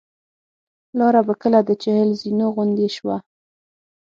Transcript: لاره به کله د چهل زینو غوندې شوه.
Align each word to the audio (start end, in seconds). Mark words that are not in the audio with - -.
لاره 0.99 1.21
به 1.27 1.33
کله 1.41 1.59
د 1.63 1.69
چهل 1.83 2.09
زینو 2.21 2.47
غوندې 2.55 2.87
شوه. 2.95 3.17